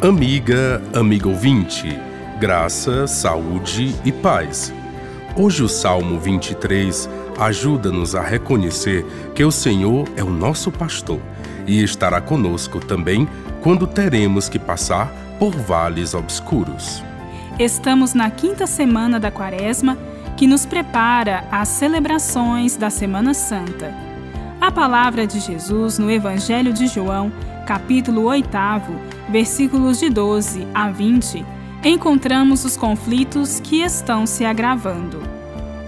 Amiga, 0.00 0.80
amigo 0.94 1.30
ouvinte, 1.30 1.88
graça, 2.38 3.08
saúde 3.08 3.96
e 4.04 4.12
paz. 4.12 4.72
Hoje 5.34 5.64
o 5.64 5.68
Salmo 5.68 6.20
23 6.20 7.10
ajuda-nos 7.36 8.14
a 8.14 8.22
reconhecer 8.22 9.04
que 9.34 9.42
o 9.42 9.50
Senhor 9.50 10.08
é 10.14 10.22
o 10.22 10.30
nosso 10.30 10.70
pastor 10.70 11.18
e 11.66 11.82
estará 11.82 12.20
conosco 12.20 12.78
também 12.78 13.28
quando 13.60 13.88
teremos 13.88 14.48
que 14.48 14.56
passar 14.56 15.12
por 15.36 15.50
vales 15.50 16.14
obscuros. 16.14 17.02
Estamos 17.58 18.14
na 18.14 18.30
quinta 18.30 18.68
semana 18.68 19.18
da 19.18 19.32
Quaresma, 19.32 19.98
que 20.36 20.46
nos 20.46 20.64
prepara 20.64 21.42
às 21.50 21.66
celebrações 21.66 22.76
da 22.76 22.88
Semana 22.88 23.34
Santa. 23.34 23.92
A 24.60 24.70
palavra 24.70 25.26
de 25.26 25.40
Jesus 25.40 25.98
no 25.98 26.08
Evangelho 26.08 26.72
de 26.72 26.86
João, 26.86 27.32
capítulo 27.66 28.22
8, 28.22 28.48
versículos 29.28 29.98
de 29.98 30.08
12 30.08 30.66
a 30.74 30.90
20, 30.90 31.44
encontramos 31.84 32.64
os 32.64 32.76
conflitos 32.76 33.60
que 33.60 33.82
estão 33.82 34.26
se 34.26 34.44
agravando. 34.44 35.20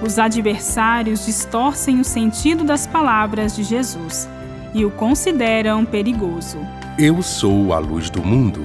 Os 0.03 0.19
adversários 0.19 1.27
distorcem 1.27 2.01
o 2.01 2.05
sentido 2.05 2.65
das 2.65 2.87
palavras 2.87 3.55
de 3.55 3.63
Jesus 3.63 4.29
e 4.75 4.85
o 4.85 4.91
consideram 4.91 5.85
perigoso. 5.85 6.59
Eu 6.99 7.23
sou 7.23 7.73
a 7.73 7.79
luz 7.79 8.09
do 8.09 8.23
mundo. 8.23 8.61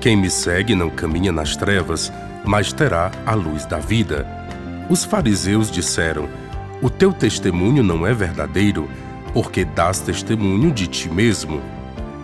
Quem 0.00 0.16
me 0.16 0.30
segue 0.30 0.74
não 0.74 0.88
caminha 0.88 1.32
nas 1.32 1.56
trevas, 1.56 2.12
mas 2.44 2.72
terá 2.72 3.10
a 3.26 3.34
luz 3.34 3.66
da 3.66 3.78
vida. 3.78 4.26
Os 4.88 5.04
fariseus 5.04 5.70
disseram: 5.70 6.28
O 6.80 6.88
teu 6.88 7.12
testemunho 7.12 7.82
não 7.82 8.06
é 8.06 8.14
verdadeiro, 8.14 8.88
porque 9.34 9.64
dás 9.64 10.00
testemunho 10.00 10.70
de 10.72 10.86
ti 10.86 11.10
mesmo. 11.10 11.60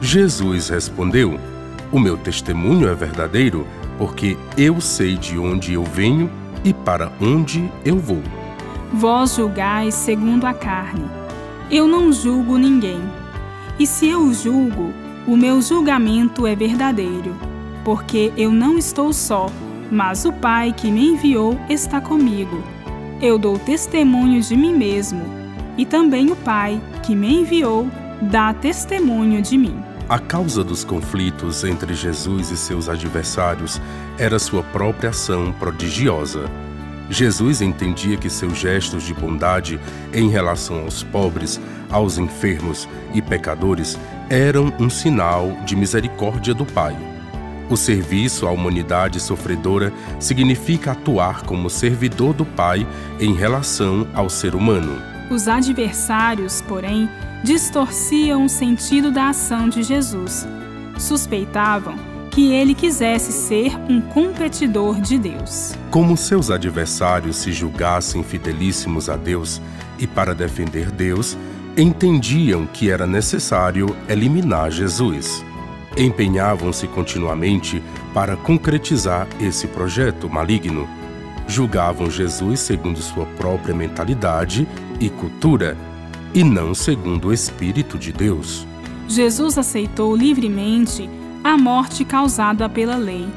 Jesus 0.01 0.69
respondeu: 0.69 1.39
O 1.95 2.01
meu 2.01 2.17
testemunho 2.17 2.89
é 2.89 2.95
verdadeiro, 2.97 3.65
porque 3.97 4.37
eu 4.59 4.81
sei 4.81 5.17
de 5.17 5.39
onde 5.39 5.75
eu 5.75 5.85
venho 5.85 6.29
e 6.65 6.75
para 6.75 7.13
onde 7.21 7.71
eu 7.85 8.01
vou. 8.01 8.21
Vós 8.93 9.37
julgais 9.37 9.95
segundo 9.95 10.45
a 10.45 10.53
carne. 10.53 11.05
Eu 11.71 11.87
não 11.87 12.13
julgo 12.13 12.59
ninguém. 12.59 13.01
E 13.79 13.87
se 13.87 14.09
eu 14.09 14.35
julgo, 14.35 14.93
o 15.25 15.37
meu 15.37 15.63
julgamento 15.63 16.49
é 16.49 16.57
verdadeiro, 16.57 17.37
porque 17.85 18.33
eu 18.37 18.51
não 18.51 18.77
estou 18.77 19.13
só, 19.13 19.49
mas 19.89 20.25
o 20.25 20.33
Pai 20.33 20.75
que 20.77 20.91
me 20.91 21.11
enviou 21.11 21.57
está 21.71 22.01
comigo. 22.01 22.61
Eu 23.23 23.39
dou 23.39 23.57
testemunho 23.57 24.41
de 24.41 24.57
mim 24.57 24.75
mesmo, 24.75 25.23
e 25.79 25.87
também 25.87 26.29
o 26.29 26.35
Pai 26.35 26.81
que 27.05 27.15
me 27.15 27.43
enviou 27.43 27.87
dá 28.21 28.53
testemunho 28.53 29.41
de 29.41 29.57
mim. 29.57 29.94
A 30.07 30.19
causa 30.19 30.63
dos 30.63 30.85
conflitos 30.85 31.65
entre 31.65 31.95
Jesus 31.95 32.51
e 32.51 32.59
seus 32.59 32.91
adversários 32.91 33.81
era 34.19 34.39
sua 34.39 34.63
própria 34.63 35.11
ação 35.11 35.51
prodigiosa. 35.53 36.45
Jesus 37.09 37.63
entendia 37.63 38.19
que 38.19 38.29
seus 38.29 38.59
gestos 38.59 39.05
de 39.05 39.15
bondade 39.15 39.81
em 40.13 40.29
relação 40.29 40.81
aos 40.81 41.03
pobres, 41.03 41.59
aos 41.91 42.19
enfermos 42.19 42.87
e 43.15 43.23
pecadores 43.23 43.99
eram 44.29 44.71
um 44.79 44.91
sinal 44.91 45.53
de 45.65 45.75
misericórdia 45.75 46.53
do 46.53 46.67
Pai. 46.67 46.95
O 47.71 47.77
serviço 47.77 48.47
à 48.47 48.51
humanidade 48.51 49.19
sofredora 49.19 49.91
significa 50.21 50.93
atuar 50.93 51.45
como 51.45 51.71
servidor 51.71 52.35
do 52.35 52.45
Pai 52.45 52.87
em 53.19 53.33
relação 53.33 54.07
ao 54.13 54.29
ser 54.29 54.55
humano. 54.55 55.14
Os 55.31 55.49
adversários, 55.49 56.61
porém, 56.61 57.09
distorciam 57.43 58.45
o 58.45 58.49
sentido 58.49 59.11
da 59.11 59.31
ação 59.31 59.69
de 59.69 59.83
Jesus. 59.83 60.47
Suspeitavam 60.99 61.97
que 62.31 62.53
ele 62.53 62.75
quisesse 62.75 63.33
ser 63.33 63.77
um 63.89 64.01
competidor 64.01 65.01
de 65.01 65.17
Deus. 65.17 65.75
Como 65.91 66.17
seus 66.17 66.51
adversários 66.51 67.37
se 67.37 67.53
julgassem 67.53 68.23
fidelíssimos 68.23 69.09
a 69.09 69.17
Deus 69.17 69.63
e 69.99 70.07
para 70.07 70.35
defender 70.35 70.91
Deus, 70.91 71.39
entendiam 71.77 72.67
que 72.67 72.91
era 72.91 73.07
necessário 73.07 73.97
eliminar 74.09 74.71
Jesus. 74.71 75.45
Empenhavam-se 75.97 76.89
continuamente 76.89 77.83
para 78.13 78.37
concretizar 78.37 79.29
esse 79.41 79.69
projeto 79.69 80.29
maligno. 80.29 80.89
Julgavam 81.47 82.11
Jesus 82.11 82.61
segundo 82.61 83.01
sua 83.01 83.27
própria 83.27 83.75
mentalidade 83.75 84.67
e 84.99 85.11
cultura, 85.11 85.77
e 86.35 86.43
não 86.43 86.75
segundo 86.75 87.29
o 87.29 87.33
Espírito 87.33 87.99
de 87.99 88.13
Deus. 88.13 88.67
Jesus 89.07 89.59
aceitou 89.59 90.17
livremente 90.17 91.09
a 91.45 91.57
morte 91.59 92.05
causada 92.05 92.69
pela 92.69 92.97
lei. 92.97 93.29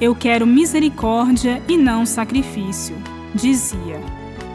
Eu 0.00 0.14
quero 0.14 0.46
misericórdia 0.46 1.62
e 1.66 1.76
não 1.76 2.06
sacrifício, 2.06 2.96
dizia, 3.34 4.00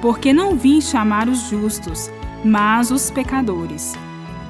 porque 0.02 0.32
não 0.32 0.56
vim 0.56 0.80
chamar 0.80 1.28
os 1.28 1.50
justos, 1.50 2.10
mas 2.46 2.92
os 2.92 3.10
pecadores. 3.10 3.96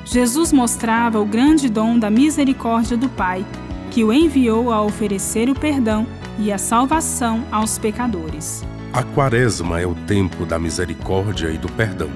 Jesus 0.05 0.51
mostrava 0.51 1.19
o 1.19 1.25
grande 1.25 1.69
dom 1.69 1.97
da 1.97 2.09
misericórdia 2.09 2.97
do 2.97 3.07
Pai, 3.07 3.45
que 3.93 4.03
o 4.03 4.11
enviou 4.11 4.71
a 4.71 4.81
oferecer 4.81 5.51
o 5.51 5.53
perdão 5.53 6.07
e 6.39 6.51
a 6.51 6.57
salvação 6.57 7.45
aos 7.51 7.77
pecadores. 7.77 8.65
A 8.91 9.03
Quaresma 9.03 9.79
é 9.79 9.85
o 9.85 9.93
tempo 9.93 10.47
da 10.47 10.57
misericórdia 10.57 11.49
e 11.49 11.59
do 11.59 11.71
perdão. 11.71 12.09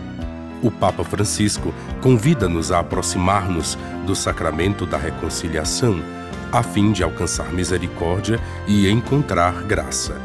O 0.63 0.71
Papa 0.71 1.03
Francisco 1.03 1.71
convida-nos 2.01 2.71
a 2.71 2.79
aproximar-nos 2.79 3.77
do 4.07 4.15
sacramento 4.15 4.87
da 4.87 4.97
reconciliação 4.97 6.01
a 6.51 6.63
fim 6.63 6.91
de 6.91 7.03
alcançar 7.03 7.53
misericórdia 7.53 8.39
e 8.67 8.89
encontrar 8.89 9.63
graça. 9.63 10.19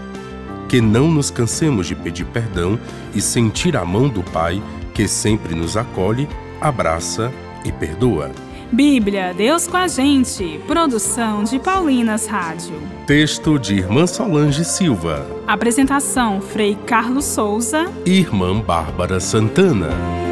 Que 0.70 0.80
não 0.80 1.10
nos 1.10 1.30
cansemos 1.30 1.86
de 1.86 1.94
pedir 1.94 2.24
perdão 2.24 2.78
e 3.14 3.20
sentir 3.20 3.76
a 3.76 3.84
mão 3.84 4.08
do 4.08 4.22
Pai, 4.22 4.62
que 4.94 5.06
sempre 5.06 5.54
nos 5.54 5.76
acolhe, 5.76 6.26
abraça 6.62 7.30
e 7.62 7.70
perdoa. 7.70 8.30
Bíblia, 8.72 9.34
Deus 9.34 9.66
com 9.66 9.76
a 9.76 9.86
gente. 9.86 10.58
Produção 10.66 11.44
de 11.44 11.58
Paulinas 11.58 12.26
Rádio. 12.26 12.72
Texto 13.06 13.58
de 13.58 13.74
Irmã 13.74 14.06
Solange 14.06 14.64
Silva. 14.64 15.26
Apresentação: 15.46 16.40
Frei 16.40 16.74
Carlos 16.86 17.26
Souza 17.26 17.92
e 18.06 18.12
Irmã 18.20 18.58
Bárbara 18.58 19.20
Santana. 19.20 20.31